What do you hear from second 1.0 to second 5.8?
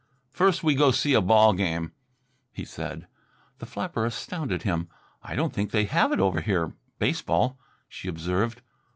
a ball game," he said. The flapper astounded him. "I don't think